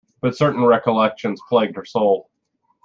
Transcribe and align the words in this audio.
But 0.19 0.35
certain 0.35 0.63
recollections 0.65 1.43
plagued 1.47 1.75
her 1.75 1.85
soul. 1.85 2.31